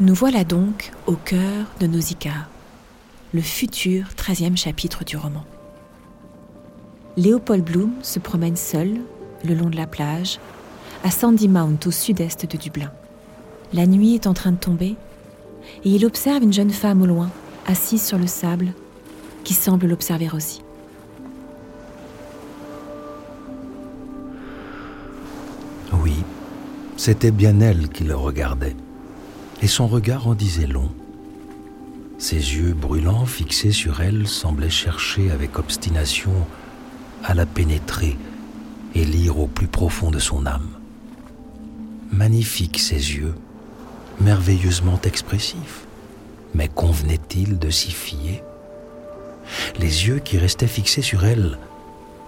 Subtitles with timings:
[0.00, 2.48] Nous voilà donc au cœur de Nausicaa,
[3.34, 5.44] le futur treizième chapitre du roman.
[7.18, 9.00] Léopold Bloom se promène seul
[9.44, 10.38] le long de la plage,
[11.04, 12.90] à Sandy Mount au sud-est de Dublin.
[13.74, 14.96] La nuit est en train de tomber
[15.84, 17.30] et il observe une jeune femme au loin,
[17.66, 18.72] assise sur le sable,
[19.44, 20.62] qui semble l'observer aussi.
[25.92, 26.14] Oui,
[26.96, 28.74] c'était bien elle qui le regardait,
[29.62, 30.90] et son regard en disait long.
[32.18, 36.32] Ses yeux brûlants fixés sur elle semblaient chercher avec obstination
[37.24, 38.18] à la pénétrer
[38.94, 40.68] et lire au plus profond de son âme.
[42.10, 43.34] Magnifiques ses yeux,
[44.20, 45.86] merveilleusement expressifs,
[46.54, 48.42] mais convenait-il de s'y fier?
[49.78, 51.58] Les yeux qui restaient fixés sur elle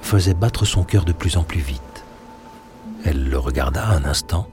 [0.01, 2.05] faisaient battre son cœur de plus en plus vite.
[3.05, 4.49] Elle le regarda un instant,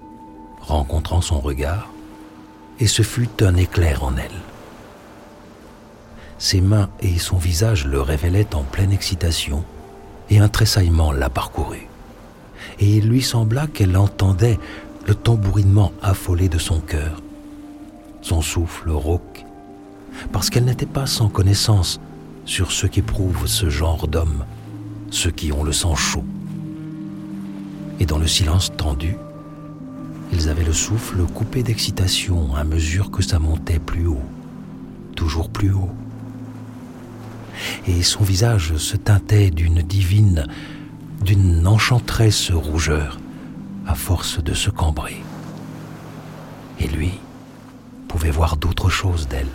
[0.59, 1.89] rencontrant son regard,
[2.81, 4.41] et ce fut un éclair en elle.
[6.39, 9.63] Ses mains et son visage le révélaient en pleine excitation,
[10.31, 11.87] et un tressaillement la parcourut.
[12.79, 14.59] Et il lui sembla qu'elle entendait
[15.05, 17.21] le tambourinement affolé de son cœur,
[18.21, 19.45] son souffle rauque,
[20.31, 22.01] parce qu'elle n'était pas sans connaissance
[22.45, 24.45] sur ce qu'éprouvent ce genre d'hommes,
[25.11, 26.25] ceux qui ont le sang chaud.
[27.99, 29.17] Et dans le silence tendu,
[30.31, 34.23] ils avaient le souffle coupé d'excitation à mesure que ça montait plus haut,
[35.15, 35.91] toujours plus haut.
[37.87, 40.47] Et son visage se teintait d'une divine,
[41.23, 43.19] d'une enchanteresse rougeur,
[43.85, 45.21] à force de se cambrer.
[46.79, 47.11] Et lui
[48.07, 49.47] pouvait voir d'autres choses d'elle.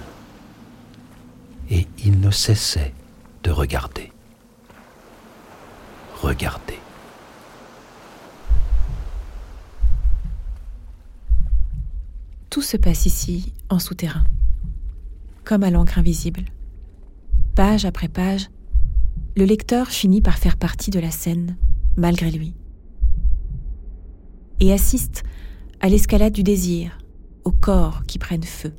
[1.71, 2.95] Et il ne cessait
[3.43, 4.13] de regarder.
[6.23, 6.79] Regarder.
[12.57, 14.25] Tout se passe ici, en souterrain,
[15.45, 16.41] comme à l'encre invisible.
[17.55, 18.49] Page après page,
[19.37, 21.59] le lecteur finit par faire partie de la scène,
[21.99, 22.55] malgré lui
[24.61, 25.23] et assiste
[25.83, 26.97] à l'escalade du désir,
[27.45, 28.73] aux corps qui prennent feu,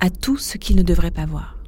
[0.00, 1.61] à tout ce qu'il ne devrait pas voir.